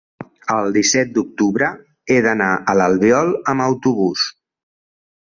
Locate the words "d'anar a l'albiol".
2.27-3.31